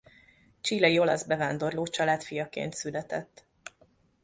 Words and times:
Chilei 0.61 0.97
olasz 0.99 1.23
bevándorló 1.23 1.85
család 1.87 2.23
fiaként 2.23 2.73
született. 2.73 3.45